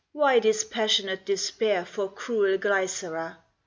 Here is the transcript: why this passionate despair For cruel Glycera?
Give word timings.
why 0.13 0.39
this 0.39 0.63
passionate 0.63 1.27
despair 1.27 1.85
For 1.85 2.09
cruel 2.11 2.57
Glycera? 2.57 3.37